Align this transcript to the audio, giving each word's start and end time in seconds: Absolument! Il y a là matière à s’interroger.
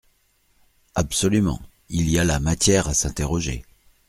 Absolument! 0.95 1.61
Il 1.89 2.09
y 2.09 2.17
a 2.17 2.23
là 2.23 2.39
matière 2.39 2.87
à 2.87 2.95
s’interroger. 2.95 3.63